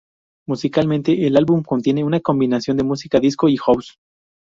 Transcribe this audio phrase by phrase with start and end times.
[0.47, 3.99] Musicalmente, el álbum contiene una combinación de música disco y "house".